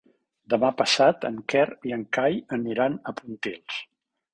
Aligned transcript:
Demà 0.53 0.71
passat 0.79 1.29
en 1.29 1.37
Quer 1.53 1.67
i 1.91 1.95
en 2.01 2.09
Cai 2.21 2.43
aniran 2.61 3.01
a 3.13 3.19
Pontils. 3.23 3.83